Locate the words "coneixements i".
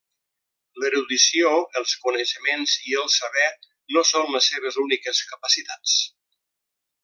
2.07-2.97